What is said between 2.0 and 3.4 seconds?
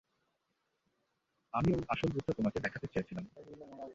রূপটা তোমাকে দেখাতে চেয়েছিলাম।